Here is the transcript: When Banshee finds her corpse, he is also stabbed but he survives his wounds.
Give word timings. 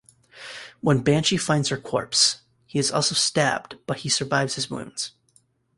When 0.79 1.03
Banshee 1.03 1.37
finds 1.37 1.69
her 1.69 1.77
corpse, 1.77 2.41
he 2.65 2.79
is 2.79 2.91
also 2.91 3.13
stabbed 3.13 3.77
but 3.85 3.97
he 3.97 4.09
survives 4.09 4.55
his 4.55 4.67
wounds. 4.67 5.11